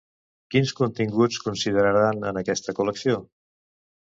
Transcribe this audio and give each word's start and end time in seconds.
Quins 0.53 0.71
continguts 0.79 1.37
consideraran 1.49 2.25
en 2.31 2.41
aquesta 2.43 2.77
col·lecció? 2.81 3.21